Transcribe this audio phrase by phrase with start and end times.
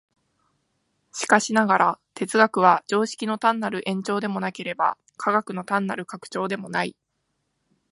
[1.11, 6.95] しかしながら、哲学は常識の単なる延長でもなければ、科学の単なる拡張でもない。